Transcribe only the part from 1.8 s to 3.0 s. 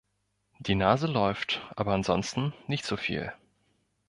ansonsten nicht so